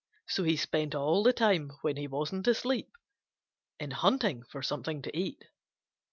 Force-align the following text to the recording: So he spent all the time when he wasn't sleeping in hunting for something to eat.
So 0.29 0.41
he 0.43 0.57
spent 0.57 0.95
all 0.95 1.21
the 1.21 1.31
time 1.31 1.69
when 1.83 1.95
he 1.95 2.07
wasn't 2.07 2.47
sleeping 2.55 2.91
in 3.79 3.91
hunting 3.91 4.41
for 4.45 4.63
something 4.63 5.03
to 5.03 5.15
eat. 5.15 5.43